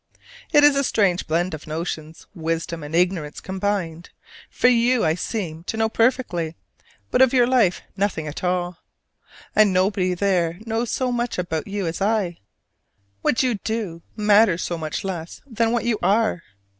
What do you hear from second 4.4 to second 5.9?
for you I seem to know